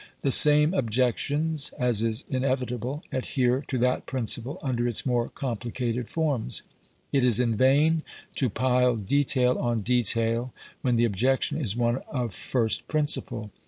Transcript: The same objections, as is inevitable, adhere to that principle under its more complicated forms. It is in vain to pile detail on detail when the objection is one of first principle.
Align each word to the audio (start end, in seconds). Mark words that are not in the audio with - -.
The 0.23 0.31
same 0.31 0.73
objections, 0.73 1.69
as 1.77 2.01
is 2.01 2.25
inevitable, 2.27 3.03
adhere 3.11 3.63
to 3.67 3.77
that 3.77 4.07
principle 4.07 4.57
under 4.63 4.87
its 4.87 5.05
more 5.05 5.29
complicated 5.29 6.09
forms. 6.09 6.63
It 7.11 7.23
is 7.23 7.39
in 7.39 7.55
vain 7.55 8.01
to 8.33 8.49
pile 8.49 8.95
detail 8.95 9.59
on 9.59 9.81
detail 9.81 10.55
when 10.81 10.95
the 10.95 11.05
objection 11.05 11.61
is 11.61 11.77
one 11.77 11.97
of 12.09 12.33
first 12.33 12.87
principle. 12.87 13.51